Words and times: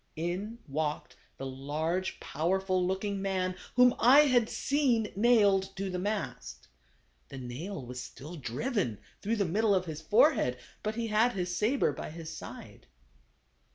In 0.15 0.57
walked 0.67 1.15
the 1.37 1.45
large, 1.45 2.19
powerful 2.19 2.83
looking 2.83 3.21
man 3.21 3.55
whom 3.75 3.93
I 3.99 4.21
had 4.21 4.49
seen 4.49 5.11
nailed 5.15 5.75
to 5.75 5.91
the 5.91 5.99
mast. 5.99 6.67
The 7.29 7.37
nail 7.37 7.85
was 7.85 8.01
still 8.01 8.35
driven 8.35 8.97
through 9.21 9.35
the 9.35 9.45
middle 9.45 9.75
of 9.75 9.85
his 9.85 10.01
fore 10.01 10.33
head, 10.33 10.57
but 10.81 10.95
he 10.95 11.05
had 11.09 11.33
his 11.33 11.55
saber 11.55 11.93
by 11.93 12.09
his 12.09 12.35
side. 12.35 12.87